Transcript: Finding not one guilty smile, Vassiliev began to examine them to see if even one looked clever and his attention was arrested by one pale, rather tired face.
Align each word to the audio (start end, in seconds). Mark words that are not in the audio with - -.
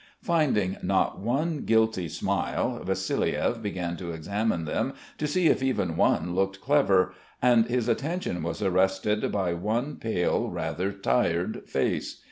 Finding 0.23 0.77
not 0.81 1.19
one 1.19 1.59
guilty 1.59 2.07
smile, 2.09 2.81
Vassiliev 2.83 3.61
began 3.61 3.95
to 3.97 4.13
examine 4.13 4.65
them 4.65 4.93
to 5.19 5.27
see 5.27 5.45
if 5.45 5.61
even 5.61 5.95
one 5.95 6.33
looked 6.33 6.59
clever 6.59 7.13
and 7.39 7.67
his 7.67 7.87
attention 7.87 8.41
was 8.41 8.63
arrested 8.63 9.31
by 9.31 9.53
one 9.53 9.97
pale, 9.97 10.49
rather 10.49 10.91
tired 10.91 11.69
face. 11.69 12.17